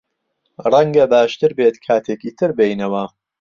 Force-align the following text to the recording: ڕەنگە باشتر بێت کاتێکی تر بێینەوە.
ڕەنگە 0.71 1.05
باشتر 1.13 1.51
بێت 1.57 1.75
کاتێکی 1.85 2.31
تر 2.39 2.51
بێینەوە. 2.57 3.03